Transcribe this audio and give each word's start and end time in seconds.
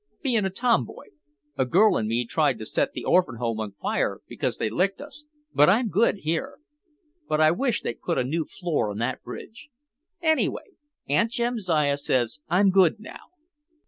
Being 0.23 0.45
a 0.45 0.49
tomboy? 0.49 1.09
A 1.59 1.65
girl 1.67 1.95
and 1.95 2.07
me 2.07 2.25
tried 2.25 2.57
to 2.57 2.65
set 2.65 2.93
the 2.93 3.03
orphan 3.05 3.35
home 3.35 3.59
on 3.59 3.73
fire 3.73 4.21
because 4.27 4.57
they 4.57 4.67
licked 4.67 4.99
us, 4.99 5.25
but 5.53 5.69
I'm 5.69 5.89
good 5.89 6.21
here. 6.23 6.57
But 7.27 7.39
I 7.39 7.51
wish 7.51 7.81
they'd 7.83 8.01
put 8.01 8.17
a 8.17 8.23
new 8.23 8.45
floor 8.45 8.89
on 8.89 8.97
that 8.97 9.21
bridge. 9.21 9.69
Anyway, 10.19 10.71
Aunt 11.07 11.29
Jamsiah 11.29 11.97
says 11.97 12.39
I'm 12.49 12.71
good 12.71 12.99
now." 12.99 13.29